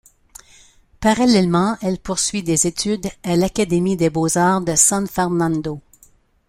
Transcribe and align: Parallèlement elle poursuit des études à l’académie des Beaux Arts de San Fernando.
Parallèlement 0.99 1.77
elle 1.83 1.99
poursuit 1.99 2.41
des 2.41 2.65
études 2.65 3.07
à 3.21 3.35
l’académie 3.35 3.97
des 3.97 4.09
Beaux 4.09 4.35
Arts 4.35 4.61
de 4.61 4.73
San 4.73 5.05
Fernando. 5.05 5.79